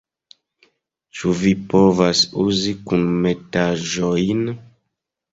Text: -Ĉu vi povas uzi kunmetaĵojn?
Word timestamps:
-Ĉu 1.17 1.33
vi 1.41 1.51
povas 1.73 2.21
uzi 2.43 2.73
kunmetaĵojn? 2.91 4.41